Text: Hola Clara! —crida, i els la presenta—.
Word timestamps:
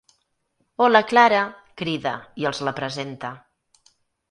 Hola 0.85 1.01
Clara! 1.11 1.43
—crida, 1.81 2.15
i 2.45 2.49
els 2.53 2.65
la 2.71 2.75
presenta—. 2.83 3.33